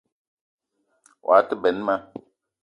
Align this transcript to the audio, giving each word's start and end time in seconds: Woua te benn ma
Woua 1.23 1.39
te 1.47 1.55
benn 1.61 1.77
ma 1.87 1.95